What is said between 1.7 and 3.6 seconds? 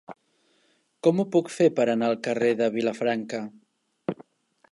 per anar al carrer de Vilafranca?